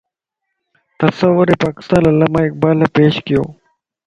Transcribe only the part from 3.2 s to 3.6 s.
ڪيو